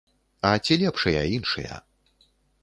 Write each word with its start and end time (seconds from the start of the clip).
А 0.51 0.53
ці 0.65 0.77
лепшыя 0.83 1.21
іншыя? 1.37 1.79